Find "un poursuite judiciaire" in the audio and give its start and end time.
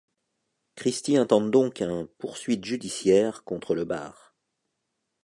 1.79-3.43